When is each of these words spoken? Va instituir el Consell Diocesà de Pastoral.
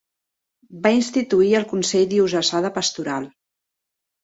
Va 0.85 0.93
instituir 0.99 1.51
el 1.59 1.67
Consell 1.75 2.09
Diocesà 2.15 2.65
de 2.69 2.75
Pastoral. 2.81 3.31